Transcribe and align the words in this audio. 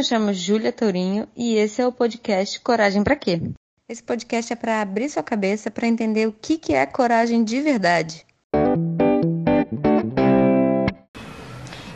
me 0.00 0.04
chamo 0.04 0.32
Júlia 0.32 0.72
Tourinho 0.72 1.28
e 1.36 1.56
esse 1.56 1.82
é 1.82 1.86
o 1.86 1.92
podcast 1.92 2.58
Coragem 2.60 3.04
para 3.04 3.14
quê? 3.14 3.38
Esse 3.86 4.02
podcast 4.02 4.50
é 4.50 4.56
para 4.56 4.80
abrir 4.80 5.10
sua 5.10 5.22
cabeça 5.22 5.70
para 5.70 5.86
entender 5.86 6.26
o 6.26 6.32
que, 6.32 6.56
que 6.56 6.72
é 6.72 6.86
coragem 6.86 7.44
de 7.44 7.60
verdade. 7.60 8.24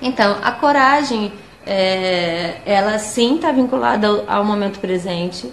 Então, 0.03 0.39
a 0.43 0.53
coragem, 0.53 1.33
é, 1.65 2.61
ela 2.67 2.99
sim 2.99 3.37
está 3.37 3.51
vinculada 3.51 4.07
ao, 4.07 4.31
ao 4.31 4.45
momento 4.45 4.81
presente. 4.81 5.51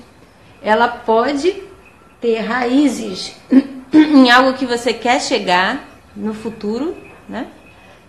Ela 0.61 0.89
pode 0.89 1.55
ter 2.20 2.39
raízes 2.39 3.33
em 3.93 4.29
algo 4.29 4.57
que 4.57 4.65
você 4.65 4.93
quer 4.93 5.21
chegar 5.21 5.88
no 6.13 6.33
futuro, 6.33 6.97
né? 7.29 7.47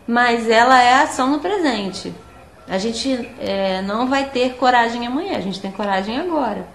Mas 0.05 0.51
ela 0.51 0.83
é 0.83 0.95
ação 0.95 1.31
no 1.31 1.39
presente. 1.39 2.13
A 2.73 2.79
gente 2.79 3.29
é, 3.39 3.83
não 3.83 4.07
vai 4.07 4.31
ter 4.31 4.55
coragem 4.55 5.07
amanhã, 5.07 5.37
a 5.37 5.43
gente 5.43 5.61
tem 5.61 5.71
coragem 5.71 6.19
agora. 6.19 6.67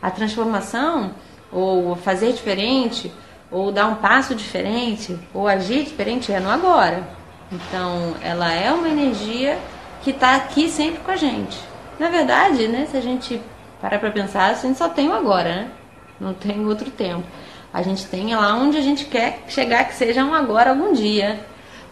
A 0.00 0.10
transformação, 0.10 1.14
ou 1.52 1.94
fazer 1.96 2.32
diferente, 2.32 3.12
ou 3.50 3.70
dar 3.70 3.88
um 3.88 3.96
passo 3.96 4.34
diferente, 4.34 5.18
ou 5.34 5.46
agir 5.46 5.84
diferente 5.84 6.32
é 6.32 6.40
no 6.40 6.48
agora. 6.48 7.06
Então, 7.52 8.14
ela 8.22 8.54
é 8.54 8.72
uma 8.72 8.88
energia 8.88 9.58
que 10.02 10.12
está 10.12 10.34
aqui 10.34 10.66
sempre 10.66 11.00
com 11.00 11.10
a 11.10 11.16
gente. 11.16 11.58
Na 11.98 12.08
verdade, 12.08 12.66
né, 12.66 12.88
se 12.90 12.96
a 12.96 13.02
gente 13.02 13.38
parar 13.82 13.98
para 13.98 14.10
pensar, 14.10 14.46
a 14.46 14.54
gente 14.54 14.78
só 14.78 14.88
tem 14.88 15.10
o 15.10 15.12
agora, 15.12 15.56
né? 15.56 15.70
Não 16.18 16.32
tem 16.32 16.64
outro 16.64 16.90
tempo. 16.90 17.26
A 17.70 17.82
gente 17.82 18.06
tem 18.06 18.34
lá 18.34 18.54
onde 18.54 18.78
a 18.78 18.82
gente 18.82 19.04
quer 19.04 19.44
chegar, 19.46 19.84
que 19.84 19.94
seja 19.94 20.24
um 20.24 20.32
agora 20.32 20.70
algum 20.70 20.94
dia. 20.94 21.38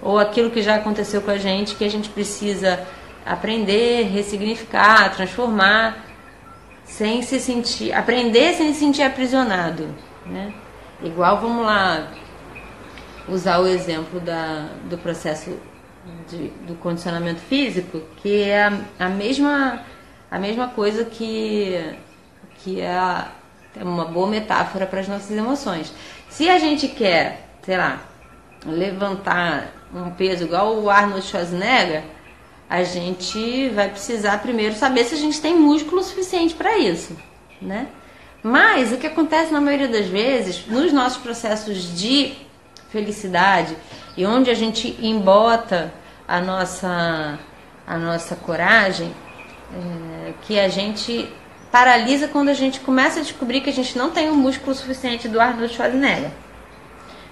Ou 0.01 0.19
aquilo 0.19 0.51
que 0.51 0.63
já 0.63 0.77
aconteceu 0.77 1.21
com 1.21 1.31
a 1.31 1.37
gente, 1.37 1.75
que 1.75 1.85
a 1.85 1.91
gente 1.91 2.09
precisa 2.09 2.81
aprender, 3.25 4.05
ressignificar, 4.05 5.15
transformar, 5.15 6.05
sem 6.85 7.23
se 7.23 7.41
sentir, 7.41 7.93
aprender 7.93 8.55
sem 8.55 8.73
se 8.73 8.81
sentir 8.81 9.03
aprisionado, 9.03 9.89
né? 10.27 10.53
Igual, 11.03 11.41
vamos 11.41 11.65
lá, 11.65 12.09
usar 13.29 13.59
o 13.61 13.67
exemplo 13.67 14.21
da, 14.21 14.69
do 14.85 14.99
processo 14.99 15.59
de, 16.29 16.49
do 16.67 16.75
condicionamento 16.77 17.41
físico, 17.41 18.01
que 18.17 18.43
é 18.43 18.65
a, 18.65 18.79
a, 18.99 19.09
mesma, 19.09 19.83
a 20.31 20.39
mesma 20.39 20.69
coisa 20.69 21.05
que, 21.05 21.97
que 22.59 22.81
é, 22.81 23.27
é 23.77 23.85
uma 23.85 24.05
boa 24.05 24.27
metáfora 24.27 24.87
para 24.87 25.01
as 25.01 25.09
nossas 25.09 25.37
emoções. 25.37 25.93
Se 26.29 26.49
a 26.49 26.59
gente 26.59 26.89
quer, 26.89 27.49
sei 27.63 27.77
lá, 27.77 28.01
levantar 28.67 29.73
um 29.95 30.11
peso 30.11 30.45
igual 30.45 30.77
o 30.77 30.89
Arnold 30.89 31.25
Schwarzenegger, 31.27 32.05
a 32.73 32.85
gente 32.85 33.69
vai 33.69 33.91
precisar 33.91 34.39
primeiro 34.39 34.75
saber 34.75 35.05
se 35.05 35.15
a 35.15 35.19
gente 35.19 35.39
tem 35.43 35.55
músculo 35.55 36.03
suficiente 36.03 36.55
para 36.55 36.79
isso, 36.79 37.15
né? 37.61 37.89
Mas 38.43 38.93
o 38.93 38.97
que 38.97 39.07
acontece 39.07 39.53
na 39.53 39.61
maioria 39.61 39.89
das 39.89 40.07
vezes, 40.07 40.67
nos 40.67 40.91
nossos 40.91 41.19
processos 41.19 41.95
de 41.95 42.33
felicidade 42.89 43.77
e 44.17 44.25
onde 44.25 44.51
a 44.51 44.55
gente 44.55 44.97
embota 45.03 45.93
a 46.27 46.41
nossa, 46.41 47.39
a 47.87 47.99
nossa 47.99 48.37
coragem, 48.37 49.15
é, 49.75 50.33
que 50.41 50.59
a 50.59 50.69
gente 50.71 51.29
paralisa 51.71 52.27
quando 52.27 52.49
a 52.49 52.55
gente 52.55 52.81
começa 52.81 53.21
a 53.21 53.23
descobrir 53.23 53.61
que 53.61 53.69
a 53.69 53.75
gente 53.75 53.99
não 53.99 54.11
tem 54.11 54.31
o 54.31 54.35
músculo 54.35 54.75
suficiente 54.75 55.29
do 55.29 55.39
Arnold 55.39 55.75
Schwarzenegger. 55.75 56.31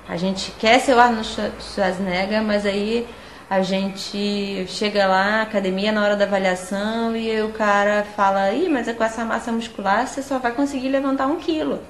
A 0.07 0.19
gente 0.19 0.51
quer 0.59 0.79
ser 0.81 0.93
o 0.93 1.01
Arnold 1.01 1.27
Schwarzenegger, 1.61 2.43
mas 2.43 2.67
aí 2.67 3.09
a 3.51 3.63
gente 3.63 4.65
chega 4.69 5.09
lá, 5.09 5.43
academia 5.43 5.91
na 5.91 6.05
hora 6.05 6.15
da 6.15 6.25
avaliação 6.25 7.17
e 7.17 7.43
o 7.43 7.49
cara 7.49 8.05
fala, 8.15 8.53
ih, 8.53 8.69
mas 8.69 8.87
é 8.87 8.93
com 8.93 9.03
essa 9.03 9.25
massa 9.25 9.51
muscular 9.51 10.07
você 10.07 10.23
só 10.23 10.39
vai 10.39 10.53
conseguir 10.53 10.89
levantar 10.89 11.27
um 11.27 11.35
quilo. 11.35 11.83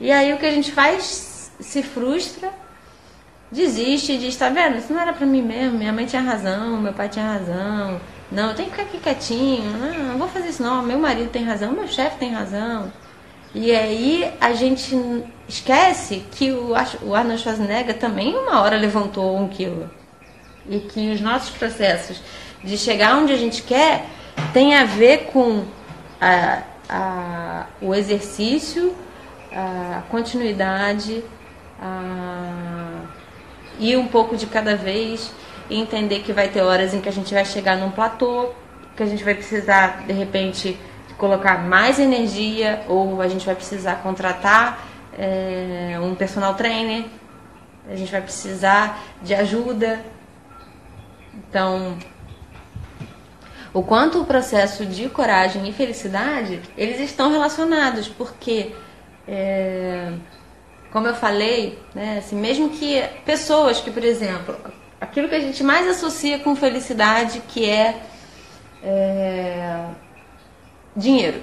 E 0.00 0.10
aí 0.10 0.32
o 0.32 0.38
que 0.38 0.46
a 0.46 0.50
gente 0.50 0.72
faz? 0.72 1.52
Se 1.60 1.82
frustra, 1.82 2.50
desiste 3.52 4.12
e 4.12 4.18
diz, 4.18 4.36
tá 4.36 4.48
vendo? 4.48 4.78
Isso 4.78 4.90
não 4.90 5.02
era 5.02 5.12
pra 5.12 5.26
mim 5.26 5.42
mesmo, 5.42 5.76
minha 5.76 5.92
mãe 5.92 6.06
tinha 6.06 6.22
razão, 6.22 6.80
meu 6.80 6.94
pai 6.94 7.10
tinha 7.10 7.26
razão. 7.26 8.00
Não, 8.32 8.48
eu 8.48 8.54
tenho 8.54 8.70
que 8.70 8.76
ficar 8.76 8.88
aqui 8.88 8.98
quietinho, 9.00 9.70
não, 9.76 10.04
não 10.12 10.18
vou 10.18 10.28
fazer 10.28 10.48
isso 10.48 10.62
não, 10.62 10.82
meu 10.82 10.98
marido 10.98 11.28
tem 11.30 11.44
razão, 11.44 11.72
meu 11.72 11.88
chefe 11.88 12.16
tem 12.16 12.32
razão. 12.32 12.90
E 13.54 13.70
aí 13.70 14.32
a 14.40 14.54
gente 14.54 14.96
esquece 15.46 16.24
que 16.30 16.52
o 16.52 16.74
Arnold 17.14 17.38
Schwarzenegger 17.42 17.98
também 17.98 18.34
uma 18.34 18.62
hora 18.62 18.78
levantou 18.78 19.36
um 19.36 19.46
quilo 19.46 19.97
e 20.68 20.80
que 20.80 21.10
os 21.10 21.20
nossos 21.20 21.50
processos 21.50 22.20
de 22.62 22.76
chegar 22.76 23.16
onde 23.16 23.32
a 23.32 23.36
gente 23.36 23.62
quer 23.62 24.06
tem 24.52 24.74
a 24.74 24.84
ver 24.84 25.28
com 25.32 25.64
a, 26.20 26.62
a, 26.88 27.66
o 27.80 27.94
exercício, 27.94 28.94
a 29.52 30.02
continuidade, 30.10 31.24
a, 31.80 33.02
ir 33.78 33.96
um 33.96 34.06
pouco 34.06 34.36
de 34.36 34.46
cada 34.46 34.76
vez 34.76 35.32
e 35.70 35.80
entender 35.80 36.20
que 36.20 36.32
vai 36.32 36.48
ter 36.48 36.62
horas 36.62 36.94
em 36.94 37.00
que 37.00 37.08
a 37.08 37.12
gente 37.12 37.32
vai 37.32 37.44
chegar 37.44 37.76
num 37.76 37.90
platô, 37.90 38.50
que 38.96 39.02
a 39.02 39.06
gente 39.06 39.22
vai 39.22 39.34
precisar, 39.34 40.04
de 40.06 40.12
repente, 40.12 40.78
colocar 41.16 41.58
mais 41.58 41.98
energia 41.98 42.82
ou 42.88 43.20
a 43.20 43.28
gente 43.28 43.44
vai 43.44 43.54
precisar 43.54 43.96
contratar 43.96 44.86
é, 45.16 45.98
um 46.00 46.14
personal 46.14 46.54
trainer, 46.54 47.04
a 47.90 47.96
gente 47.96 48.10
vai 48.10 48.20
precisar 48.20 49.00
de 49.22 49.34
ajuda 49.34 50.00
então, 51.38 51.96
o 53.72 53.82
quanto 53.82 54.20
o 54.20 54.24
processo 54.24 54.84
de 54.84 55.08
coragem 55.08 55.68
e 55.68 55.72
felicidade, 55.72 56.60
eles 56.76 56.98
estão 57.00 57.30
relacionados, 57.30 58.08
porque, 58.08 58.74
é, 59.26 60.12
como 60.90 61.06
eu 61.06 61.14
falei, 61.14 61.78
né, 61.94 62.18
assim, 62.18 62.36
mesmo 62.36 62.70
que 62.70 63.00
pessoas 63.24 63.80
que, 63.80 63.90
por 63.90 64.02
exemplo, 64.02 64.56
aquilo 65.00 65.28
que 65.28 65.34
a 65.34 65.40
gente 65.40 65.62
mais 65.62 65.86
associa 65.86 66.40
com 66.40 66.56
felicidade, 66.56 67.40
que 67.48 67.68
é, 67.68 68.02
é 68.82 69.84
dinheiro. 70.96 71.40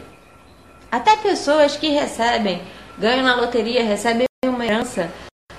Até 0.92 1.16
pessoas 1.18 1.78
que 1.78 1.90
recebem, 1.90 2.62
ganham 2.98 3.24
na 3.24 3.36
loteria, 3.36 3.84
recebem 3.84 4.26
uma 4.46 4.66
herança, 4.66 5.10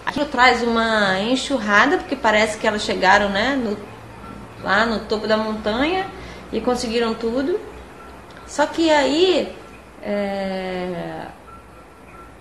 aquilo 0.05 0.27
traz 0.27 0.63
uma 0.63 1.21
enxurrada, 1.21 1.99
porque 1.99 2.17
parece 2.17 2.59
que 2.59 2.67
elas 2.67 2.83
chegaram 2.83 3.29
né, 3.29 3.57
no 3.57 3.96
lá 4.63 4.87
no 4.87 5.01
topo 5.01 5.27
da 5.27 5.37
montanha 5.37 6.07
e 6.53 6.61
conseguiram 6.61 7.15
tudo. 7.15 7.59
Só 8.47 8.67
que 8.67 8.91
aí 8.91 9.55
é, 10.03 11.27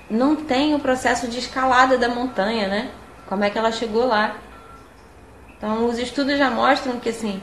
não 0.10 0.36
tem 0.36 0.76
o 0.76 0.80
processo 0.80 1.28
de 1.28 1.40
escalada 1.40 1.98
da 1.98 2.10
montanha, 2.10 2.68
né? 2.68 2.92
Como 3.28 3.44
é 3.44 3.50
que 3.50 3.58
ela 3.58 3.72
chegou 3.72 4.06
lá? 4.06 4.36
Então 5.58 5.86
os 5.86 5.98
estudos 5.98 6.38
já 6.38 6.50
mostram 6.52 7.00
que 7.00 7.10
assim, 7.10 7.42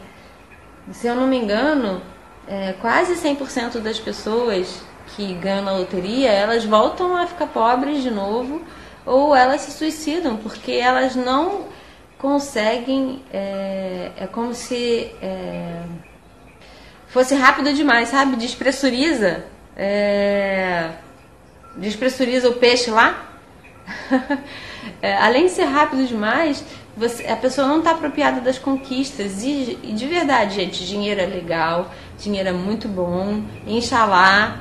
se 0.92 1.06
eu 1.06 1.14
não 1.14 1.26
me 1.26 1.36
engano, 1.36 2.00
é, 2.46 2.74
quase 2.80 3.14
100% 3.14 3.80
das 3.80 3.98
pessoas 3.98 4.82
que 5.08 5.34
ganham 5.34 5.64
na 5.64 5.72
loteria, 5.72 6.30
elas 6.30 6.64
voltam 6.64 7.16
a 7.16 7.26
ficar 7.26 7.46
pobres 7.46 8.02
de 8.02 8.10
novo 8.10 8.62
ou 9.04 9.34
elas 9.34 9.62
se 9.62 9.72
suicidam 9.72 10.36
porque 10.36 10.72
elas 10.72 11.16
não 11.16 11.66
conseguem. 12.22 13.20
É, 13.32 14.12
é 14.16 14.26
como 14.28 14.54
se 14.54 15.10
é, 15.20 15.82
fosse 17.08 17.34
rápido 17.34 17.74
demais, 17.74 18.08
sabe? 18.08 18.36
Despressuriza. 18.36 19.44
É, 19.76 20.90
despressuriza 21.76 22.48
o 22.48 22.54
peixe 22.54 22.90
lá. 22.90 23.28
é, 25.02 25.16
além 25.16 25.46
de 25.46 25.50
ser 25.50 25.64
rápido 25.64 26.06
demais, 26.06 26.64
você, 26.96 27.26
a 27.26 27.36
pessoa 27.36 27.66
não 27.66 27.78
está 27.78 27.90
apropriada 27.90 28.40
das 28.40 28.58
conquistas. 28.58 29.42
E, 29.42 29.78
e, 29.82 29.92
de 29.92 30.06
verdade, 30.06 30.54
gente, 30.54 30.86
dinheiro 30.86 31.20
é 31.20 31.26
legal, 31.26 31.92
dinheiro 32.18 32.50
é 32.50 32.52
muito 32.52 32.86
bom, 32.86 33.42
inxalá. 33.66 34.60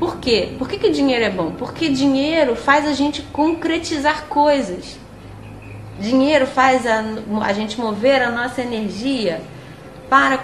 Por 0.00 0.18
quê? 0.18 0.54
Por 0.58 0.68
que, 0.68 0.78
que 0.78 0.90
dinheiro 0.90 1.24
é 1.24 1.30
bom? 1.30 1.52
Porque 1.52 1.88
dinheiro 1.88 2.56
faz 2.56 2.86
a 2.86 2.92
gente 2.92 3.22
concretizar 3.22 4.26
coisas. 4.26 5.05
Dinheiro 5.98 6.46
faz 6.46 6.86
a, 6.86 7.02
a 7.42 7.52
gente 7.52 7.80
mover 7.80 8.22
a 8.22 8.30
nossa 8.30 8.60
energia 8.60 9.40
para, 10.10 10.38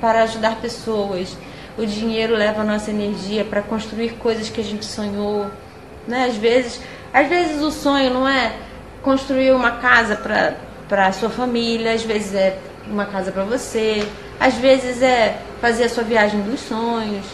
para 0.00 0.22
ajudar 0.22 0.56
pessoas. 0.56 1.36
O 1.78 1.84
dinheiro 1.86 2.34
leva 2.34 2.62
a 2.62 2.64
nossa 2.64 2.90
energia 2.90 3.44
para 3.44 3.62
construir 3.62 4.14
coisas 4.14 4.48
que 4.48 4.60
a 4.60 4.64
gente 4.64 4.84
sonhou. 4.84 5.46
Né? 6.06 6.26
Às, 6.26 6.36
vezes, 6.36 6.80
às 7.12 7.28
vezes 7.28 7.62
o 7.62 7.70
sonho 7.70 8.12
não 8.12 8.28
é 8.28 8.52
construir 9.02 9.52
uma 9.52 9.72
casa 9.72 10.16
para 10.16 11.06
a 11.06 11.12
sua 11.12 11.30
família, 11.30 11.92
às 11.92 12.02
vezes 12.02 12.34
é 12.34 12.58
uma 12.86 13.06
casa 13.06 13.32
para 13.32 13.44
você, 13.44 14.06
às 14.38 14.54
vezes 14.54 15.02
é 15.02 15.38
fazer 15.60 15.84
a 15.84 15.88
sua 15.88 16.04
viagem 16.04 16.40
dos 16.42 16.60
sonhos. 16.60 17.24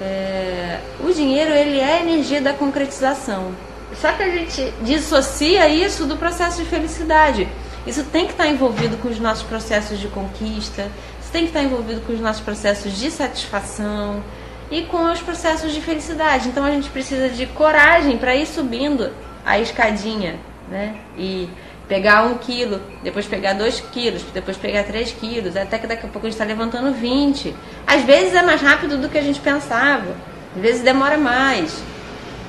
É, 0.00 0.78
o 1.00 1.12
dinheiro 1.12 1.52
ele 1.52 1.78
é 1.78 1.98
a 1.98 2.00
energia 2.00 2.40
da 2.40 2.52
concretização. 2.52 3.52
Só 3.96 4.12
que 4.12 4.22
a 4.22 4.30
gente 4.30 4.72
dissocia 4.82 5.68
isso 5.68 6.04
do 6.06 6.16
processo 6.16 6.62
de 6.62 6.68
felicidade. 6.68 7.48
Isso 7.86 8.04
tem 8.04 8.26
que 8.26 8.32
estar 8.32 8.46
envolvido 8.46 8.96
com 8.98 9.08
os 9.08 9.18
nossos 9.18 9.44
processos 9.44 9.98
de 9.98 10.08
conquista, 10.08 10.90
Você 11.20 11.32
tem 11.32 11.42
que 11.42 11.48
estar 11.48 11.62
envolvido 11.62 12.00
com 12.02 12.12
os 12.12 12.20
nossos 12.20 12.42
processos 12.42 12.98
de 12.98 13.10
satisfação 13.10 14.22
e 14.70 14.82
com 14.82 15.10
os 15.12 15.20
processos 15.20 15.74
de 15.74 15.80
felicidade. 15.80 16.48
Então 16.48 16.64
a 16.64 16.70
gente 16.70 16.88
precisa 16.88 17.28
de 17.28 17.46
coragem 17.46 18.16
para 18.16 18.34
ir 18.34 18.46
subindo 18.46 19.10
a 19.44 19.58
escadinha, 19.58 20.36
né? 20.70 20.96
E 21.16 21.48
pegar 21.88 22.24
um 22.24 22.36
quilo, 22.36 22.80
depois 23.02 23.26
pegar 23.26 23.54
dois 23.54 23.80
quilos, 23.80 24.22
depois 24.34 24.56
pegar 24.56 24.84
três 24.84 25.10
quilos, 25.12 25.56
até 25.56 25.78
que 25.78 25.86
daqui 25.86 26.06
a 26.06 26.08
pouco 26.08 26.26
a 26.26 26.30
gente 26.30 26.38
está 26.40 26.44
levantando 26.44 26.92
20. 26.92 27.54
Às 27.86 28.02
vezes 28.04 28.34
é 28.34 28.42
mais 28.42 28.60
rápido 28.60 28.98
do 28.98 29.08
que 29.08 29.16
a 29.16 29.22
gente 29.22 29.40
pensava, 29.40 30.14
às 30.54 30.62
vezes 30.62 30.82
demora 30.82 31.16
mais. 31.16 31.82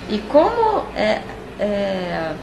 E 0.09 0.17
como 0.21 0.88
é, 0.95 1.21
é, 1.59 2.35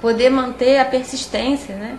poder 0.00 0.28
manter 0.28 0.78
a 0.78 0.84
persistência, 0.84 1.76
né? 1.76 1.98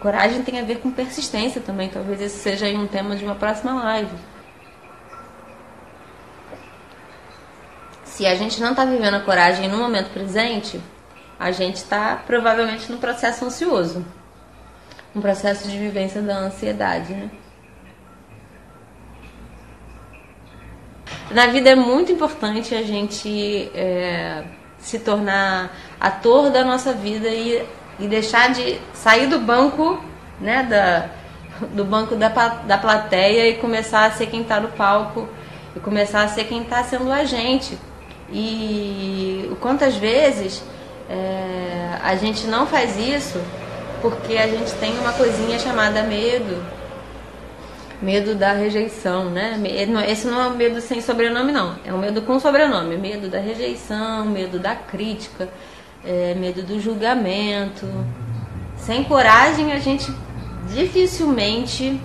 Coragem 0.00 0.42
tem 0.42 0.58
a 0.58 0.64
ver 0.64 0.78
com 0.78 0.90
persistência 0.90 1.60
também, 1.60 1.88
talvez 1.88 2.20
esse 2.20 2.38
seja 2.38 2.66
um 2.68 2.86
tema 2.86 3.14
de 3.14 3.24
uma 3.24 3.34
próxima 3.34 3.74
live. 3.84 4.16
Se 8.04 8.26
a 8.26 8.34
gente 8.34 8.60
não 8.60 8.70
está 8.70 8.84
vivendo 8.84 9.14
a 9.14 9.20
coragem 9.20 9.68
no 9.68 9.76
momento 9.76 10.10
presente, 10.10 10.80
a 11.38 11.50
gente 11.50 11.76
está 11.76 12.16
provavelmente 12.16 12.90
no 12.90 12.98
processo 12.98 13.44
ansioso, 13.44 14.04
um 15.14 15.20
processo 15.20 15.68
de 15.68 15.78
vivência 15.78 16.22
da 16.22 16.36
ansiedade, 16.36 17.12
né? 17.12 17.30
Na 21.32 21.46
vida 21.46 21.70
é 21.70 21.74
muito 21.74 22.12
importante 22.12 22.74
a 22.74 22.82
gente 22.82 23.70
é, 23.74 24.42
se 24.78 24.98
tornar 24.98 25.74
ator 25.98 26.50
da 26.50 26.62
nossa 26.64 26.92
vida 26.92 27.28
e, 27.28 27.64
e 27.98 28.06
deixar 28.06 28.52
de 28.52 28.78
sair 28.92 29.26
do 29.28 29.38
banco, 29.38 30.02
né, 30.40 30.62
da, 30.64 31.66
do 31.68 31.84
banco 31.84 32.16
da, 32.16 32.28
da 32.28 32.76
plateia 32.76 33.48
e 33.48 33.54
começar 33.54 34.04
a 34.04 34.10
ser 34.10 34.26
quem 34.26 34.42
está 34.42 34.60
no 34.60 34.68
palco 34.68 35.26
e 35.74 35.80
começar 35.80 36.22
a 36.22 36.28
ser 36.28 36.44
quem 36.44 36.62
está 36.62 36.84
sendo 36.84 37.10
a 37.10 37.24
gente. 37.24 37.78
E 38.30 39.50
quantas 39.60 39.96
vezes 39.96 40.62
é, 41.08 41.98
a 42.02 42.14
gente 42.16 42.46
não 42.46 42.66
faz 42.66 42.98
isso 42.98 43.40
porque 44.02 44.36
a 44.36 44.48
gente 44.48 44.72
tem 44.74 44.98
uma 44.98 45.12
coisinha 45.12 45.58
chamada 45.58 46.02
medo. 46.02 46.62
Medo 48.02 48.34
da 48.34 48.52
rejeição, 48.52 49.30
né? 49.30 49.58
Esse 50.08 50.26
não 50.26 50.42
é 50.42 50.48
um 50.48 50.56
medo 50.56 50.80
sem 50.80 51.00
sobrenome, 51.00 51.52
não. 51.52 51.76
É 51.84 51.94
um 51.94 51.98
medo 51.98 52.20
com 52.22 52.40
sobrenome. 52.40 52.96
Medo 52.96 53.28
da 53.28 53.38
rejeição, 53.38 54.26
medo 54.26 54.58
da 54.58 54.74
crítica, 54.74 55.48
é, 56.04 56.34
medo 56.34 56.62
do 56.62 56.80
julgamento. 56.80 57.86
Sem 58.76 59.04
coragem, 59.04 59.72
a 59.72 59.78
gente 59.78 60.12
dificilmente 60.74 62.00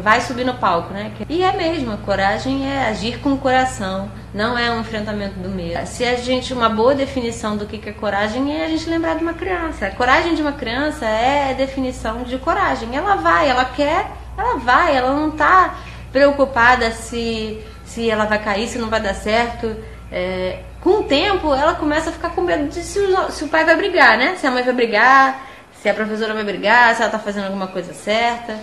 vai 0.00 0.20
subir 0.20 0.44
no 0.44 0.54
palco, 0.54 0.92
né? 0.92 1.12
E 1.28 1.42
é 1.42 1.52
mesmo, 1.52 1.92
a 1.92 1.96
coragem 1.96 2.70
é 2.70 2.88
agir 2.88 3.18
com 3.20 3.34
o 3.34 3.38
coração, 3.38 4.10
não 4.32 4.56
é 4.56 4.70
um 4.70 4.80
enfrentamento 4.80 5.38
do 5.38 5.48
medo. 5.48 5.84
Se 5.86 6.04
a 6.04 6.16
gente, 6.16 6.54
uma 6.54 6.68
boa 6.68 6.94
definição 6.94 7.56
do 7.56 7.66
que 7.66 7.88
é 7.88 7.92
coragem 7.92 8.56
é 8.56 8.64
a 8.64 8.68
gente 8.68 8.88
lembrar 8.88 9.16
de 9.16 9.22
uma 9.22 9.34
criança. 9.34 9.86
A 9.86 9.90
coragem 9.90 10.34
de 10.34 10.40
uma 10.40 10.52
criança 10.52 11.04
é 11.04 11.52
definição 11.54 12.22
de 12.22 12.38
coragem. 12.38 12.88
Ela 12.96 13.16
vai, 13.16 13.48
ela 13.48 13.64
quer, 13.64 14.10
ela 14.36 14.56
vai, 14.56 14.96
ela 14.96 15.12
não 15.12 15.28
está 15.28 15.74
preocupada 16.10 16.90
se, 16.90 17.62
se 17.84 18.10
ela 18.10 18.24
vai 18.24 18.42
cair, 18.42 18.68
se 18.68 18.78
não 18.78 18.88
vai 18.88 19.00
dar 19.00 19.14
certo. 19.14 19.74
É, 20.10 20.60
com 20.80 21.00
o 21.00 21.02
tempo, 21.04 21.54
ela 21.54 21.74
começa 21.74 22.10
a 22.10 22.12
ficar 22.12 22.30
com 22.30 22.42
medo 22.42 22.68
de 22.68 22.82
se 22.82 23.00
se 23.30 23.44
o 23.44 23.48
pai 23.48 23.64
vai 23.64 23.76
brigar, 23.76 24.18
né? 24.18 24.36
Se 24.36 24.46
a 24.46 24.50
mãe 24.50 24.62
vai 24.62 24.74
brigar, 24.74 25.46
se 25.80 25.88
a 25.88 25.94
professora 25.94 26.34
vai 26.34 26.44
brigar, 26.44 26.94
se 26.94 27.02
ela 27.02 27.06
está 27.06 27.18
fazendo 27.18 27.46
alguma 27.46 27.68
coisa 27.68 27.94
certa. 27.94 28.58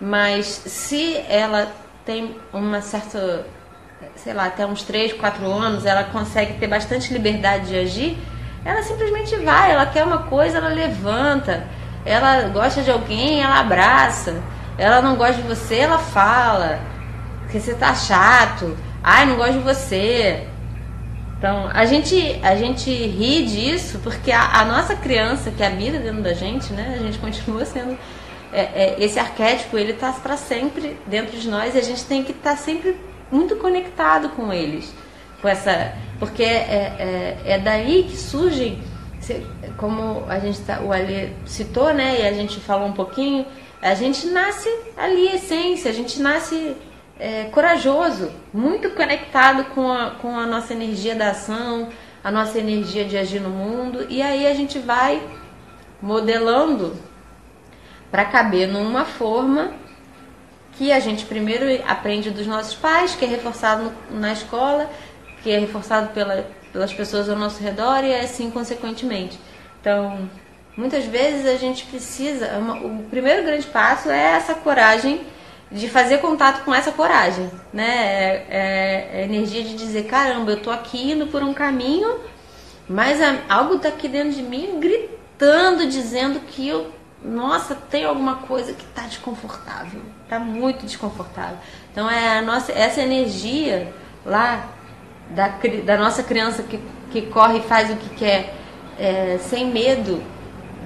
Mas 0.00 0.46
se 0.46 1.16
ela 1.28 1.70
tem 2.04 2.36
uma 2.52 2.80
certa, 2.80 3.46
sei 4.16 4.34
lá, 4.34 4.46
até 4.46 4.66
uns 4.66 4.82
3, 4.82 5.12
4 5.12 5.46
anos, 5.46 5.86
ela 5.86 6.04
consegue 6.04 6.54
ter 6.54 6.66
bastante 6.66 7.12
liberdade 7.12 7.68
de 7.68 7.78
agir, 7.78 8.18
ela 8.64 8.82
simplesmente 8.82 9.36
vai, 9.36 9.72
ela 9.72 9.86
quer 9.86 10.04
uma 10.04 10.24
coisa, 10.24 10.58
ela 10.58 10.68
levanta. 10.68 11.66
Ela 12.04 12.48
gosta 12.48 12.82
de 12.82 12.90
alguém, 12.90 13.42
ela 13.42 13.60
abraça. 13.60 14.42
Ela 14.82 15.00
não 15.00 15.16
gosta 15.16 15.40
de 15.40 15.48
você, 15.48 15.76
ela 15.76 15.98
fala. 15.98 16.80
Que 17.50 17.60
você 17.60 17.74
tá 17.74 17.94
chato. 17.94 18.76
Ai, 19.02 19.26
não 19.26 19.36
gosto 19.36 19.54
de 19.54 19.58
você. 19.60 20.46
Então, 21.38 21.68
a 21.72 21.84
gente, 21.84 22.40
a 22.42 22.56
gente 22.56 22.90
ri 22.90 23.44
disso 23.44 24.00
porque 24.02 24.30
a, 24.32 24.60
a 24.60 24.64
nossa 24.64 24.94
criança 24.96 25.50
que 25.50 25.62
habita 25.62 25.98
dentro 25.98 26.22
da 26.22 26.32
gente, 26.32 26.72
né? 26.72 26.96
A 26.98 27.02
gente 27.02 27.18
continua 27.20 27.64
sendo 27.64 27.96
é, 28.52 28.60
é, 28.60 28.96
esse 28.98 29.18
arquétipo 29.18 29.78
ele 29.78 29.92
está 29.92 30.12
para 30.12 30.36
sempre 30.36 30.96
dentro 31.06 31.38
de 31.38 31.48
nós 31.48 31.74
e 31.74 31.78
a 31.78 31.82
gente 31.82 32.04
tem 32.04 32.22
que 32.22 32.32
estar 32.32 32.50
tá 32.50 32.56
sempre 32.56 32.96
muito 33.30 33.56
conectado 33.56 34.28
com 34.30 34.52
eles, 34.52 34.92
com 35.40 35.48
essa, 35.48 35.94
porque 36.18 36.42
é, 36.42 37.38
é, 37.46 37.52
é 37.54 37.58
daí 37.58 38.04
que 38.04 38.16
surgem, 38.16 38.82
como 39.82 40.24
a 40.28 40.38
gente 40.38 40.60
tá, 40.60 40.80
o 40.80 40.92
Ali 40.92 41.34
citou, 41.44 41.92
né, 41.92 42.20
e 42.20 42.24
a 42.24 42.32
gente 42.32 42.60
falou 42.60 42.86
um 42.86 42.92
pouquinho, 42.92 43.44
a 43.82 43.94
gente 43.94 44.28
nasce 44.28 44.68
ali 44.96 45.34
essência, 45.34 45.90
a 45.90 45.92
gente 45.92 46.22
nasce 46.22 46.76
é, 47.18 47.46
corajoso, 47.46 48.30
muito 48.54 48.90
conectado 48.90 49.64
com 49.74 49.92
a, 49.92 50.10
com 50.12 50.38
a 50.38 50.46
nossa 50.46 50.72
energia 50.72 51.16
da 51.16 51.30
ação, 51.30 51.88
a 52.22 52.30
nossa 52.30 52.60
energia 52.60 53.04
de 53.04 53.18
agir 53.18 53.40
no 53.40 53.50
mundo, 53.50 54.06
e 54.08 54.22
aí 54.22 54.46
a 54.46 54.54
gente 54.54 54.78
vai 54.78 55.20
modelando 56.00 56.96
para 58.08 58.24
caber 58.24 58.68
numa 58.68 59.04
forma 59.04 59.72
que 60.78 60.92
a 60.92 61.00
gente 61.00 61.24
primeiro 61.24 61.66
aprende 61.88 62.30
dos 62.30 62.46
nossos 62.46 62.76
pais, 62.76 63.16
que 63.16 63.24
é 63.24 63.28
reforçado 63.28 63.92
na 64.12 64.32
escola, 64.32 64.88
que 65.42 65.50
é 65.50 65.58
reforçado 65.58 66.10
pela, 66.10 66.46
pelas 66.72 66.92
pessoas 66.92 67.28
ao 67.28 67.34
nosso 67.34 67.60
redor 67.60 68.04
e 68.04 68.14
assim 68.14 68.48
consequentemente. 68.48 69.36
Então, 69.82 70.30
muitas 70.76 71.04
vezes 71.04 71.44
a 71.44 71.56
gente 71.56 71.84
precisa, 71.86 72.56
uma, 72.56 72.76
o 72.76 73.02
primeiro 73.10 73.42
grande 73.42 73.66
passo 73.66 74.08
é 74.08 74.36
essa 74.36 74.54
coragem 74.54 75.20
de 75.72 75.88
fazer 75.88 76.18
contato 76.18 76.64
com 76.64 76.72
essa 76.72 76.92
coragem, 76.92 77.50
né? 77.72 77.84
É, 77.84 78.46
é, 78.48 79.10
é 79.20 79.24
energia 79.24 79.64
de 79.64 79.74
dizer, 79.74 80.04
caramba, 80.04 80.52
eu 80.52 80.62
tô 80.62 80.70
aqui 80.70 81.10
indo 81.10 81.26
por 81.26 81.42
um 81.42 81.52
caminho, 81.52 82.20
mas 82.88 83.20
a, 83.20 83.38
algo 83.48 83.78
tá 83.80 83.88
aqui 83.88 84.06
dentro 84.06 84.32
de 84.32 84.42
mim 84.42 84.78
gritando, 84.78 85.86
dizendo 85.86 86.38
que 86.40 86.68
eu 86.68 86.92
nossa, 87.24 87.74
tem 87.74 88.04
alguma 88.04 88.36
coisa 88.36 88.72
que 88.72 88.84
está 88.84 89.02
desconfortável, 89.02 90.00
está 90.24 90.38
muito 90.38 90.84
desconfortável. 90.84 91.56
Então 91.90 92.10
é 92.10 92.38
a 92.38 92.42
nossa, 92.42 92.72
essa 92.72 93.00
energia 93.00 93.92
lá 94.24 94.68
da, 95.30 95.54
da 95.84 95.96
nossa 95.96 96.22
criança 96.22 96.62
que, 96.64 96.80
que 97.10 97.22
corre 97.22 97.58
e 97.58 97.62
faz 97.62 97.90
o 97.90 97.96
que 97.96 98.08
quer, 98.16 98.54
é, 98.98 99.38
sem 99.38 99.66
medo 99.66 100.22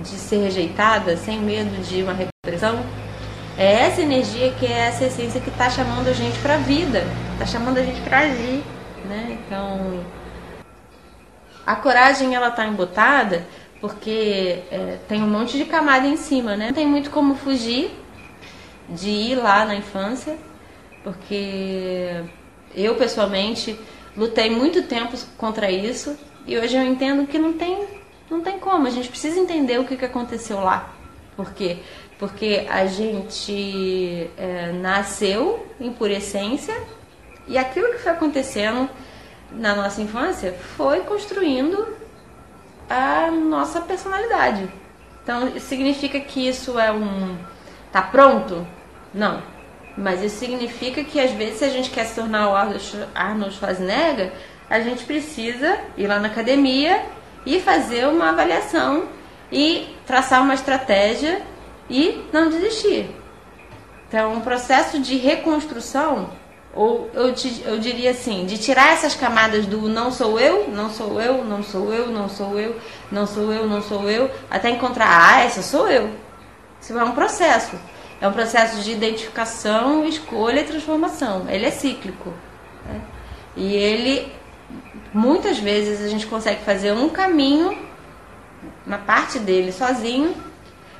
de 0.02 0.10
ser 0.10 0.38
rejeitada, 0.38 1.16
sem 1.16 1.38
medo 1.38 1.82
de 1.82 2.02
uma 2.02 2.12
repressão, 2.12 2.84
é 3.58 3.86
essa 3.86 4.02
energia 4.02 4.52
que 4.52 4.66
é 4.66 4.88
essa 4.88 5.04
essência 5.06 5.40
que 5.40 5.48
está 5.48 5.70
chamando 5.70 6.08
a 6.08 6.12
gente 6.12 6.38
para 6.40 6.54
a 6.54 6.58
vida, 6.58 7.04
está 7.32 7.46
chamando 7.46 7.78
a 7.78 7.82
gente 7.82 8.00
para 8.02 8.20
agir, 8.20 8.62
né? 9.06 9.38
Então 9.40 10.04
a 11.66 11.74
coragem 11.74 12.34
ela 12.34 12.48
está 12.48 12.66
embotada 12.66 13.46
porque 13.80 14.62
é, 14.70 14.98
tem 15.08 15.22
um 15.22 15.28
monte 15.28 15.56
de 15.56 15.64
camada 15.64 16.06
em 16.06 16.16
cima, 16.16 16.56
né? 16.56 16.66
Não 16.66 16.74
tem 16.74 16.86
muito 16.86 17.10
como 17.10 17.34
fugir 17.34 17.90
de 18.88 19.08
ir 19.08 19.34
lá 19.36 19.64
na 19.64 19.74
infância, 19.74 20.36
porque 21.02 22.22
eu 22.74 22.94
pessoalmente 22.94 23.78
lutei 24.16 24.50
muito 24.50 24.82
tempo 24.82 25.16
contra 25.36 25.70
isso 25.70 26.16
e 26.46 26.56
hoje 26.56 26.76
eu 26.76 26.82
entendo 26.82 27.26
que 27.26 27.38
não 27.38 27.52
tem, 27.54 27.86
não 28.30 28.40
tem 28.40 28.58
como. 28.58 28.86
A 28.86 28.90
gente 28.90 29.08
precisa 29.08 29.40
entender 29.40 29.78
o 29.78 29.84
que, 29.84 29.96
que 29.96 30.04
aconteceu 30.04 30.60
lá. 30.60 30.90
Por 31.36 31.52
quê? 31.52 31.78
Porque 32.18 32.66
a 32.70 32.86
gente 32.86 34.30
é, 34.38 34.72
nasceu 34.72 35.66
em 35.80 35.92
pura 35.92 36.14
essência 36.14 36.74
e 37.46 37.58
aquilo 37.58 37.92
que 37.92 37.98
foi 37.98 38.12
acontecendo 38.12 38.88
na 39.52 39.74
nossa 39.74 40.00
infância 40.00 40.52
foi 40.76 41.00
construindo 41.00 41.86
a 42.88 43.30
nossa 43.30 43.80
personalidade. 43.80 44.68
Então, 45.22 45.58
significa 45.58 46.20
que 46.20 46.48
isso 46.48 46.78
é 46.78 46.92
um. 46.92 47.36
tá 47.90 48.00
pronto? 48.00 48.66
Não. 49.12 49.42
Mas 49.96 50.22
isso 50.22 50.36
significa 50.36 51.02
que 51.02 51.18
às 51.18 51.32
vezes, 51.32 51.58
se 51.58 51.64
a 51.64 51.70
gente 51.70 51.90
quer 51.90 52.04
se 52.04 52.14
tornar 52.14 52.48
o 52.48 52.54
Arnold 53.14 53.54
Schwarzenegger, 53.54 54.32
a 54.68 54.80
gente 54.80 55.04
precisa 55.04 55.78
ir 55.96 56.06
lá 56.06 56.18
na 56.18 56.28
academia 56.28 57.04
e 57.44 57.60
fazer 57.60 58.06
uma 58.06 58.30
avaliação 58.30 59.04
e 59.50 59.96
traçar 60.06 60.42
uma 60.42 60.54
estratégia 60.54 61.42
e 61.88 62.24
não 62.32 62.50
desistir. 62.50 63.08
Então, 64.08 64.34
um 64.34 64.40
processo 64.40 64.98
de 64.98 65.16
reconstrução 65.16 66.30
ou 66.76 67.10
eu, 67.14 67.32
te, 67.32 67.62
eu 67.64 67.78
diria 67.78 68.10
assim, 68.10 68.44
de 68.44 68.58
tirar 68.58 68.92
essas 68.92 69.14
camadas 69.14 69.64
do 69.64 69.88
não 69.88 70.12
sou 70.12 70.38
eu, 70.38 70.68
não 70.68 70.90
sou 70.90 71.20
eu, 71.20 71.42
não 71.42 71.62
sou 71.62 71.92
eu, 71.92 72.08
não 72.08 72.28
sou 72.28 72.60
eu, 72.60 72.78
não 73.10 73.26
sou 73.26 73.50
eu, 73.50 73.66
não 73.66 73.80
sou 73.80 74.10
eu, 74.10 74.30
até 74.50 74.68
encontrar, 74.68 75.08
ah, 75.08 75.40
essa 75.40 75.62
sou 75.62 75.88
eu. 75.88 76.10
Isso 76.78 76.96
é 76.96 77.02
um 77.02 77.12
processo. 77.12 77.76
é 78.20 78.28
um 78.28 78.32
processo 78.32 78.82
de 78.82 78.92
identificação, 78.92 80.04
escolha 80.04 80.60
e 80.60 80.64
transformação. 80.64 81.46
Ele 81.48 81.64
é 81.64 81.70
cíclico. 81.70 82.32
Né? 82.84 83.00
E 83.56 83.74
ele, 83.74 84.30
muitas 85.16 85.58
vezes, 85.58 86.04
a 86.04 86.08
gente 86.08 86.26
consegue 86.26 86.62
fazer 86.62 86.92
um 86.92 87.08
caminho, 87.08 87.76
uma 88.86 88.98
parte 88.98 89.38
dele 89.38 89.72
sozinho, 89.72 90.34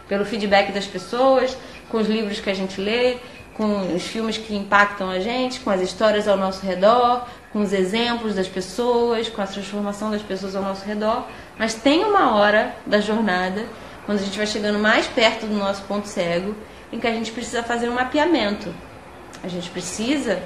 pelo 0.08 0.24
feedback 0.24 0.72
das 0.72 0.86
pessoas, 0.86 1.56
com 1.90 1.98
os 1.98 2.08
livros 2.08 2.40
que 2.40 2.48
a 2.48 2.54
gente 2.54 2.80
lê, 2.80 3.18
com 3.54 3.94
os 3.94 4.02
filmes 4.04 4.38
que 4.38 4.56
impactam 4.56 5.10
a 5.10 5.20
gente, 5.20 5.60
com 5.60 5.68
as 5.68 5.82
histórias 5.82 6.26
ao 6.26 6.36
nosso 6.36 6.64
redor, 6.64 7.26
com 7.52 7.60
os 7.60 7.74
exemplos 7.74 8.34
das 8.34 8.48
pessoas, 8.48 9.28
com 9.28 9.42
a 9.42 9.46
transformação 9.46 10.10
das 10.10 10.22
pessoas 10.22 10.56
ao 10.56 10.62
nosso 10.62 10.84
redor. 10.86 11.26
Mas 11.58 11.74
tem 11.74 12.02
uma 12.02 12.34
hora 12.36 12.74
da 12.86 13.00
jornada, 13.00 13.66
quando 14.06 14.18
a 14.18 14.22
gente 14.22 14.38
vai 14.38 14.46
chegando 14.46 14.78
mais 14.78 15.06
perto 15.06 15.46
do 15.46 15.54
nosso 15.54 15.82
ponto 15.82 16.08
cego, 16.08 16.54
em 16.90 16.98
que 16.98 17.06
a 17.06 17.12
gente 17.12 17.32
precisa 17.32 17.62
fazer 17.62 17.90
um 17.90 17.94
mapeamento. 17.94 18.74
A 19.42 19.48
gente 19.48 19.68
precisa 19.68 20.40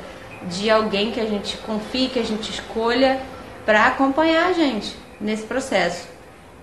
de 0.48 0.68
alguém 0.70 1.12
que 1.12 1.20
a 1.20 1.26
gente 1.26 1.56
confie, 1.58 2.08
que 2.08 2.18
a 2.18 2.24
gente 2.24 2.50
escolha 2.50 3.20
para 3.64 3.86
acompanhar 3.86 4.48
a 4.48 4.52
gente 4.52 4.96
nesse 5.20 5.44
processo, 5.44 6.08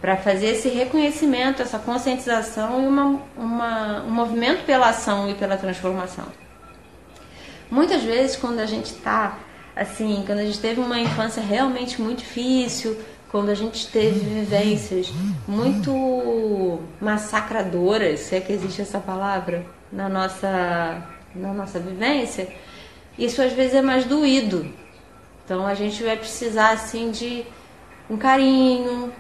para 0.01 0.18
fazer 0.18 0.48
esse 0.48 0.70
reconhecimento, 0.70 1.62
essa 1.62 1.80
conscientização 1.80 2.84
e 2.84 2.88
uma, 2.88 3.22
uma, 3.36 4.04
um 4.04 4.12
movimento 4.12 4.66
pela 4.66 4.89
ação 4.89 5.30
e 5.30 5.36
pela 5.36 5.58
transformação. 5.58 6.25
Muitas 7.70 8.04
vezes, 8.04 8.36
quando 8.36 8.60
a 8.60 8.66
gente 8.66 8.94
está 8.94 9.38
assim, 9.75 10.24
quando 10.25 10.39
a 10.39 10.46
gente 10.46 10.60
teve 10.60 10.80
uma 10.80 11.00
infância 11.00 11.42
realmente 11.42 12.01
muito 12.01 12.20
difícil, 12.20 12.98
quando 13.30 13.50
a 13.50 13.54
gente 13.54 13.88
teve 13.88 14.20
vivências 14.20 15.12
muito 15.48 16.80
massacradoras, 17.00 18.22
se 18.22 18.36
é 18.36 18.42
que 18.42 18.54
existe 18.54 18.82
essa 18.82 19.00
palavra, 19.00 19.66
na 19.92 20.10
nossa, 20.10 21.04
na 21.36 21.54
nossa 21.54 21.80
vivência, 21.80 22.48
isso 23.18 23.42
às 23.42 23.54
vezes 23.54 23.75
é 23.75 23.82
mais 23.82 24.06
doído. 24.06 24.72
Então 25.48 25.66
a 25.66 25.74
gente 25.74 26.04
vai 26.04 26.18
precisar 26.18 26.72
assim 26.72 27.10
de 27.10 27.46
um 28.10 28.18
carinho. 28.18 29.13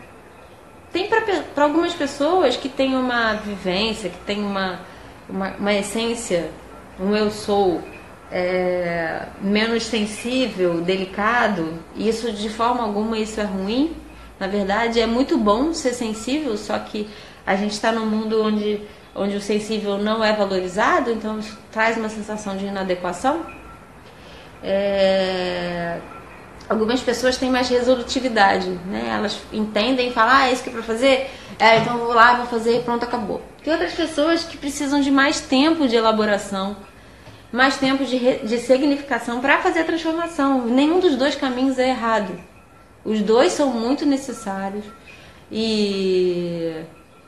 Tem 0.91 1.07
para 1.07 1.63
algumas 1.63 1.93
pessoas 1.93 2.57
que 2.57 2.67
têm 2.67 2.97
uma 2.97 3.35
vivência, 3.35 4.09
que 4.09 4.17
tem 4.25 4.43
uma, 4.43 4.81
uma, 5.29 5.51
uma 5.51 5.73
essência, 5.73 6.51
um 6.99 7.15
eu 7.15 7.31
sou 7.31 7.81
é, 8.29 9.25
menos 9.39 9.83
sensível, 9.85 10.81
delicado, 10.81 11.79
isso 11.95 12.29
de 12.33 12.49
forma 12.49 12.83
alguma 12.83 13.17
isso 13.17 13.39
é 13.39 13.45
ruim. 13.45 13.95
Na 14.37 14.47
verdade, 14.47 14.99
é 14.99 15.07
muito 15.07 15.37
bom 15.37 15.73
ser 15.73 15.93
sensível, 15.93 16.57
só 16.57 16.77
que 16.77 17.09
a 17.45 17.55
gente 17.55 17.71
está 17.71 17.89
num 17.89 18.05
mundo 18.05 18.43
onde, 18.43 18.81
onde 19.15 19.37
o 19.37 19.41
sensível 19.41 19.97
não 19.97 20.21
é 20.21 20.33
valorizado, 20.33 21.09
então 21.09 21.39
isso 21.39 21.57
traz 21.71 21.95
uma 21.95 22.09
sensação 22.09 22.57
de 22.57 22.65
inadequação. 22.65 23.45
É, 24.61 26.01
algumas 26.69 27.01
pessoas 27.01 27.37
têm 27.37 27.49
mais 27.49 27.69
resolutividade, 27.69 28.69
né? 28.85 29.13
Elas 29.13 29.39
entendem 29.51 30.09
e 30.09 30.13
falam, 30.13 30.35
ah, 30.35 30.47
é 30.47 30.53
isso 30.53 30.63
que 30.63 30.69
é 30.69 30.73
para 30.73 30.83
fazer? 30.83 31.29
É, 31.59 31.77
então 31.77 31.97
vou 31.97 32.13
lá, 32.13 32.35
vou 32.35 32.45
fazer 32.45 32.77
e 32.77 32.83
pronto, 32.83 33.03
acabou. 33.03 33.41
Tem 33.63 33.73
outras 33.73 33.93
pessoas 33.93 34.43
que 34.43 34.57
precisam 34.57 35.01
de 35.01 35.11
mais 35.11 35.41
tempo 35.41 35.87
de 35.87 35.95
elaboração 35.95 36.75
mais 37.51 37.77
tempo 37.77 38.03
de, 38.03 38.39
de 38.39 38.57
significação 38.59 39.39
para 39.39 39.59
fazer 39.59 39.81
a 39.81 39.83
transformação. 39.85 40.65
Nenhum 40.65 40.99
dos 40.99 41.15
dois 41.15 41.35
caminhos 41.35 41.79
é 41.79 41.89
errado. 41.89 42.37
Os 43.05 43.21
dois 43.21 43.53
são 43.53 43.71
muito 43.71 44.05
necessários. 44.05 44.85
E 45.51 46.83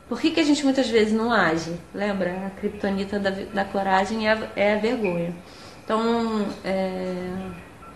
por 0.08 0.19
que, 0.19 0.31
que 0.31 0.39
a 0.39 0.43
gente 0.43 0.63
muitas 0.63 0.89
vezes 0.89 1.13
não 1.13 1.31
age? 1.31 1.74
Lembra? 1.93 2.48
A 2.48 2.50
criptonita 2.50 3.17
da, 3.17 3.29
da 3.29 3.65
coragem 3.65 4.27
é 4.27 4.34
a, 4.34 4.48
é 4.55 4.74
a 4.74 4.77
vergonha. 4.77 5.34
Então, 5.84 6.46
é, 6.65 7.13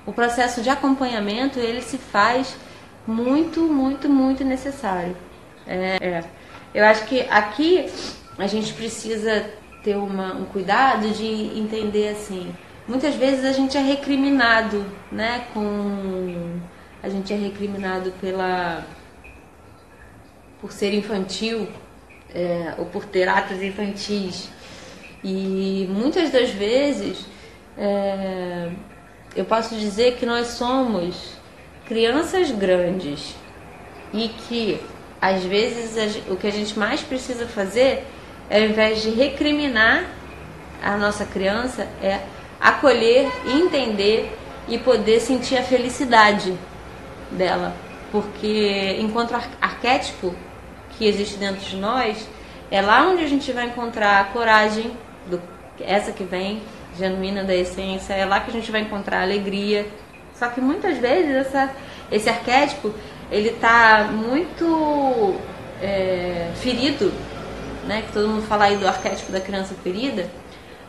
o 0.06 0.14
processo 0.14 0.62
de 0.62 0.70
acompanhamento 0.70 1.60
ele 1.60 1.82
se 1.82 1.98
faz 1.98 2.56
muito, 3.08 3.62
muito, 3.62 4.10
muito 4.10 4.44
necessário. 4.44 5.16
É, 5.68 5.98
é. 6.02 6.24
Eu 6.74 6.86
acho 6.86 7.06
que 7.06 7.22
aqui 7.22 7.90
a 8.38 8.48
gente 8.48 8.74
precisa 8.74 9.46
ter 9.84 9.96
uma, 9.96 10.34
um 10.34 10.46
cuidado 10.46 11.10
de 11.10 11.26
entender 11.58 12.10
assim. 12.10 12.54
Muitas 12.88 13.16
vezes 13.16 13.46
a 13.46 13.52
gente 13.52 13.78
é 13.78 13.82
recriminado, 13.82 14.86
né? 15.12 15.46
Com 15.54 16.60
a 17.02 17.10
gente 17.10 17.34
é 17.34 17.36
recriminado 17.36 18.12
pela 18.20 18.86
por 20.60 20.72
ser 20.72 20.94
infantil 20.94 21.68
é, 22.34 22.74
ou 22.78 22.86
por 22.86 23.06
ter 23.06 23.28
atos 23.28 23.62
infantis 23.62 24.50
e 25.22 25.86
muitas 25.90 26.32
das 26.32 26.52
vezes 26.52 27.26
é, 27.78 28.72
eu 29.36 29.46
posso 29.46 29.76
dizer 29.76 30.16
que 30.16 30.26
nós 30.26 30.48
somos 30.48 31.34
crianças 31.86 32.52
grandes 32.52 33.36
e 34.14 34.30
que 34.30 34.80
às 35.22 35.44
vezes 35.44 36.22
o 36.30 36.36
que 36.36 36.48
a 36.48 36.52
gente 36.52 36.78
mais 36.78 37.02
precisa 37.02 37.48
fazer 37.48 38.06
ao 38.50 38.60
invés 38.60 39.02
de 39.02 39.10
recriminar 39.10 40.06
a 40.84 40.98
nossa 40.98 41.26
criança, 41.26 41.88
é 42.02 42.20
acolher, 42.60 43.32
entender 43.46 44.38
e 44.68 44.78
poder 44.78 45.20
sentir 45.20 45.58
a 45.58 45.64
felicidade 45.64 46.54
dela. 47.32 47.74
Porque 48.12 48.98
enquanto 49.00 49.34
arquétipo 49.62 50.36
que 50.92 51.06
existe 51.06 51.38
dentro 51.38 51.62
de 51.62 51.78
nós, 51.78 52.28
é 52.70 52.82
lá 52.82 53.08
onde 53.08 53.24
a 53.24 53.28
gente 53.28 53.52
vai 53.52 53.66
encontrar 53.66 54.20
a 54.20 54.24
coragem, 54.26 54.92
do, 55.26 55.42
essa 55.80 56.12
que 56.12 56.24
vem, 56.24 56.62
genuína 56.98 57.44
da 57.44 57.56
essência, 57.56 58.14
é 58.14 58.26
lá 58.26 58.40
que 58.40 58.50
a 58.50 58.54
gente 58.54 58.72
vai 58.72 58.82
encontrar 58.82 59.22
alegria. 59.22 59.88
Só 60.36 60.48
que 60.48 60.60
muitas 60.60 60.98
vezes 60.98 61.48
essa, 61.48 61.72
esse 62.12 62.30
arquétipo 62.30 62.94
ele 63.32 63.50
está 63.50 64.10
muito 64.12 65.36
é, 65.82 66.52
ferido 66.56 67.12
né, 67.86 68.04
que 68.04 68.14
todo 68.14 68.28
mundo 68.28 68.46
fala 68.48 68.66
aí 68.66 68.78
do 68.78 68.88
arquétipo 68.88 69.32
da 69.32 69.42
criança 69.42 69.76
ferida, 69.84 70.30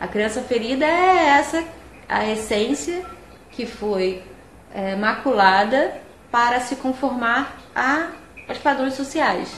a 0.01 0.07
criança 0.07 0.41
ferida 0.43 0.85
é 0.85 1.39
essa, 1.39 1.65
a 2.09 2.27
essência 2.27 3.05
que 3.51 3.67
foi 3.67 4.23
é, 4.75 4.97
maculada 4.97 5.95
para 6.31 6.61
se 6.61 6.77
conformar 6.77 7.57
a, 7.75 8.09
aos 8.49 8.59
padrões 8.59 8.95
sociais, 8.95 9.51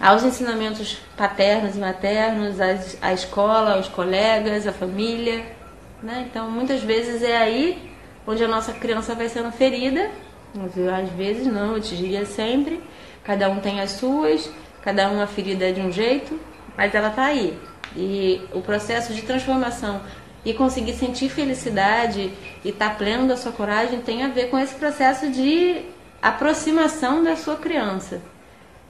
aos 0.00 0.22
ensinamentos 0.22 0.98
paternos 1.16 1.76
e 1.76 1.78
maternos, 1.78 2.56
à 3.00 3.12
escola, 3.12 3.74
aos 3.74 3.88
colegas, 3.88 4.66
à 4.66 4.72
família. 4.72 5.44
Né? 6.04 6.26
Então, 6.30 6.50
muitas 6.50 6.82
vezes 6.82 7.22
é 7.22 7.34
aí 7.34 7.90
onde 8.26 8.44
a 8.44 8.48
nossa 8.48 8.74
criança 8.74 9.14
vai 9.14 9.26
sendo 9.26 9.50
ferida, 9.50 10.10
às 11.02 11.10
vezes 11.12 11.46
não, 11.46 11.76
eu 11.76 11.80
te 11.80 11.96
diria 11.96 12.26
sempre, 12.26 12.78
cada 13.24 13.48
um 13.48 13.58
tem 13.58 13.80
as 13.80 13.92
suas, 13.92 14.50
cada 14.82 15.10
um 15.10 15.22
a 15.22 15.26
ferida 15.26 15.66
é 15.66 15.72
de 15.72 15.80
um 15.80 15.90
jeito, 15.90 16.38
mas 16.76 16.94
ela 16.94 17.08
está 17.08 17.24
aí. 17.24 17.58
E 17.96 18.42
o 18.52 18.60
processo 18.60 19.14
de 19.14 19.22
transformação 19.22 20.02
e 20.44 20.52
conseguir 20.52 20.92
sentir 20.92 21.30
felicidade 21.30 22.30
e 22.62 22.68
estar 22.68 22.90
tá 22.90 22.94
pleno 22.96 23.26
da 23.26 23.38
sua 23.38 23.52
coragem 23.52 24.02
tem 24.02 24.24
a 24.24 24.28
ver 24.28 24.50
com 24.50 24.58
esse 24.58 24.74
processo 24.74 25.30
de 25.30 25.86
aproximação 26.20 27.24
da 27.24 27.34
sua 27.34 27.56
criança. 27.56 28.20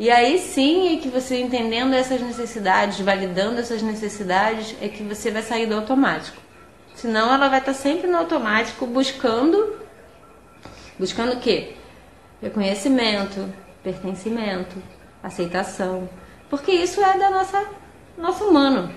E 0.01 0.11
aí 0.11 0.41
sim 0.41 0.97
é 0.97 1.01
que 1.01 1.09
você 1.09 1.41
entendendo 1.41 1.95
essas 1.95 2.21
necessidades, 2.21 2.99
validando 2.99 3.61
essas 3.61 3.83
necessidades, 3.83 4.75
é 4.83 4.89
que 4.89 5.05
você 5.05 5.31
vai 5.31 5.43
sair 5.43 5.67
do 5.67 5.77
automático. 5.77 6.44
Senão 7.05 7.35
ela 7.35 7.51
vai 7.51 7.59
estar 7.59 7.75
sempre 7.75 8.07
no 8.07 8.17
automático 8.17 8.87
buscando 8.87 9.77
buscando 10.99 11.35
o 11.35 11.39
quê? 11.39 11.75
Reconhecimento, 12.41 13.53
pertencimento, 13.83 14.83
aceitação, 15.23 16.09
porque 16.49 16.73
isso 16.73 17.03
é 17.03 17.19
da 17.19 17.29
nossa 17.29 17.63
nosso 18.17 18.45
humano. 18.45 18.91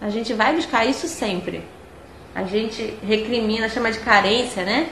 A 0.00 0.08
gente 0.08 0.32
vai 0.32 0.56
buscar 0.56 0.86
isso 0.86 1.06
sempre. 1.06 1.62
A 2.34 2.44
gente 2.44 2.98
recrimina, 3.02 3.68
chama 3.68 3.92
de 3.92 3.98
carência, 3.98 4.64
né? 4.64 4.88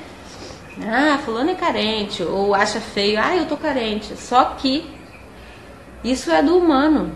Ah, 0.87 1.17
fulano 1.25 1.53
é 1.53 1.55
carente, 1.55 2.23
ou 2.23 2.55
acha 2.55 2.83
feio, 2.83 3.19
ah, 3.19 3.35
eu 3.35 3.47
tô 3.47 3.57
carente. 3.57 4.15
Só 4.15 4.45
que 4.57 4.85
isso 6.05 6.31
é 6.31 6.43
do 6.43 6.59
humano. 6.59 7.15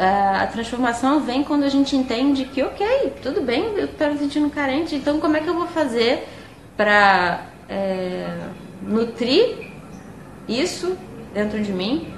A 0.00 0.46
transformação 0.46 1.20
vem 1.20 1.42
quando 1.42 1.64
a 1.64 1.68
gente 1.68 1.96
entende 1.96 2.44
que, 2.44 2.62
ok, 2.62 3.14
tudo 3.20 3.40
bem, 3.40 3.64
eu 3.76 3.86
estou 3.86 4.08
me 4.08 4.18
sentindo 4.18 4.48
carente, 4.48 4.94
então 4.94 5.18
como 5.18 5.36
é 5.36 5.40
que 5.40 5.48
eu 5.48 5.54
vou 5.54 5.66
fazer 5.66 6.28
para 6.76 7.42
é, 7.68 8.28
nutrir 8.80 9.72
isso 10.48 10.96
dentro 11.34 11.60
de 11.60 11.72
mim 11.72 12.14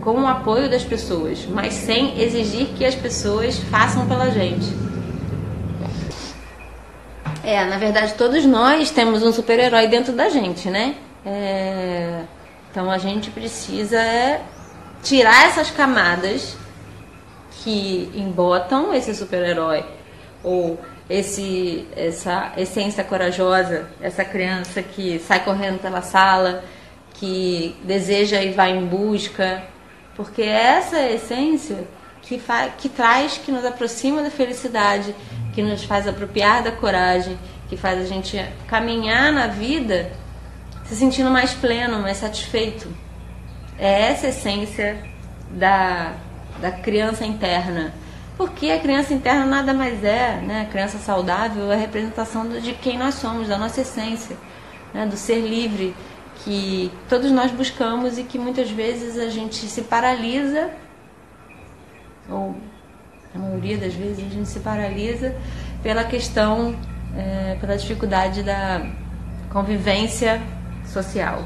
com 0.00 0.22
o 0.22 0.26
apoio 0.26 0.68
das 0.68 0.82
pessoas, 0.82 1.46
mas 1.46 1.72
sem 1.74 2.20
exigir 2.20 2.66
que 2.76 2.84
as 2.84 2.96
pessoas 2.96 3.58
façam 3.58 4.06
pela 4.08 4.30
gente. 4.30 4.66
É, 7.44 7.64
na 7.64 7.78
verdade, 7.78 8.14
todos 8.14 8.44
nós 8.44 8.90
temos 8.90 9.22
um 9.22 9.32
super-herói 9.32 9.86
dentro 9.86 10.12
da 10.12 10.28
gente, 10.28 10.68
né? 10.68 10.96
É... 11.24 12.22
Então 12.70 12.90
a 12.90 12.98
gente 12.98 13.30
precisa 13.30 14.00
tirar 15.02 15.46
essas 15.46 15.70
camadas 15.70 16.56
que 17.62 18.10
embotam 18.14 18.94
esse 18.94 19.14
super-herói 19.14 19.84
ou 20.42 20.78
esse 21.08 21.86
essa 21.96 22.52
essência 22.56 23.02
corajosa, 23.02 23.88
essa 24.00 24.24
criança 24.24 24.82
que 24.82 25.18
sai 25.18 25.44
correndo 25.44 25.80
pela 25.80 26.02
sala, 26.02 26.62
que 27.14 27.74
deseja 27.82 28.42
e 28.42 28.52
vai 28.52 28.76
em 28.76 28.86
busca, 28.86 29.62
porque 30.14 30.42
é 30.42 30.78
essa 30.78 31.00
essência 31.00 31.86
que, 32.22 32.40
que 32.76 32.88
traz, 32.88 33.38
que 33.38 33.50
nos 33.50 33.64
aproxima 33.64 34.22
da 34.22 34.30
felicidade, 34.30 35.14
que 35.54 35.62
nos 35.62 35.84
faz 35.84 36.06
apropriar 36.06 36.62
da 36.62 36.72
coragem, 36.72 37.38
que 37.68 37.76
faz 37.76 38.00
a 38.00 38.04
gente 38.04 38.38
caminhar 38.66 39.32
na 39.32 39.46
vida 39.46 40.10
se 40.84 40.96
sentindo 40.96 41.30
mais 41.30 41.52
pleno, 41.52 42.00
mais 42.00 42.16
satisfeito. 42.16 42.88
É 43.78 44.10
essa 44.10 44.28
essência 44.28 44.98
da, 45.50 46.14
da 46.60 46.70
criança 46.70 47.24
interna. 47.24 47.92
Porque 48.36 48.70
a 48.70 48.78
criança 48.78 49.12
interna 49.12 49.44
nada 49.44 49.74
mais 49.74 50.04
é, 50.04 50.40
né? 50.40 50.62
A 50.62 50.70
criança 50.72 50.98
saudável 50.98 51.72
é 51.72 51.74
a 51.74 51.78
representação 51.78 52.48
de 52.48 52.72
quem 52.74 52.96
nós 52.96 53.16
somos, 53.16 53.48
da 53.48 53.58
nossa 53.58 53.80
essência, 53.80 54.36
né? 54.94 55.06
do 55.06 55.16
ser 55.16 55.40
livre 55.40 55.94
que 56.44 56.90
todos 57.08 57.30
nós 57.32 57.50
buscamos 57.50 58.16
e 58.16 58.22
que 58.22 58.38
muitas 58.38 58.70
vezes 58.70 59.18
a 59.18 59.28
gente 59.28 59.56
se 59.56 59.82
paralisa, 59.82 60.70
ou 62.28 62.56
a 63.34 63.38
maioria 63.38 63.76
das 63.76 63.94
vezes 63.94 64.18
a 64.18 64.28
gente 64.28 64.48
se 64.48 64.60
paralisa 64.60 65.34
pela 65.82 66.04
questão, 66.04 66.76
é, 67.16 67.56
pela 67.60 67.76
dificuldade 67.76 68.42
da 68.42 68.86
convivência 69.50 70.40
social. 70.86 71.44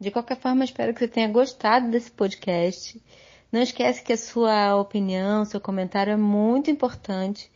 De 0.00 0.10
qualquer 0.10 0.38
forma, 0.38 0.64
espero 0.64 0.94
que 0.94 1.00
você 1.00 1.08
tenha 1.08 1.28
gostado 1.28 1.90
desse 1.90 2.10
podcast. 2.10 3.02
Não 3.52 3.60
esquece 3.60 4.02
que 4.02 4.14
a 4.14 4.16
sua 4.16 4.74
opinião, 4.76 5.44
seu 5.44 5.60
comentário 5.60 6.14
é 6.14 6.16
muito 6.16 6.70
importante. 6.70 7.52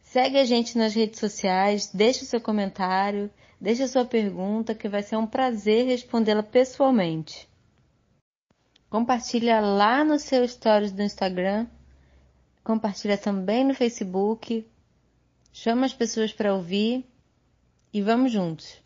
Segue 0.00 0.38
a 0.38 0.44
gente 0.44 0.78
nas 0.78 0.94
redes 0.94 1.20
sociais, 1.20 1.90
deixe 1.92 2.22
o 2.24 2.26
seu 2.26 2.40
comentário, 2.40 3.30
deixe 3.60 3.82
a 3.82 3.88
sua 3.88 4.06
pergunta, 4.06 4.74
que 4.74 4.88
vai 4.88 5.02
ser 5.02 5.16
um 5.16 5.26
prazer 5.26 5.84
respondê-la 5.84 6.42
pessoalmente. 6.42 7.46
Compartilha 8.88 9.60
lá 9.60 10.02
no 10.02 10.18
seu 10.18 10.48
stories 10.48 10.92
do 10.92 11.02
Instagram, 11.02 11.66
compartilha 12.64 13.18
também 13.18 13.62
no 13.62 13.74
Facebook, 13.74 14.66
chama 15.52 15.86
as 15.86 15.92
pessoas 15.92 16.32
para 16.32 16.54
ouvir 16.54 17.04
e 17.92 18.02
vamos 18.02 18.32
juntos. 18.32 18.81